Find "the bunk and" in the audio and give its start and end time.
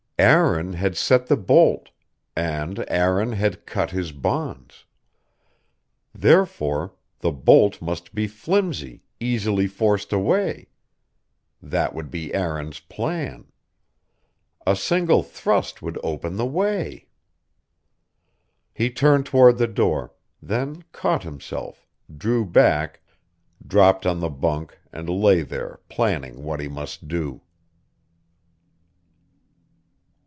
24.19-25.09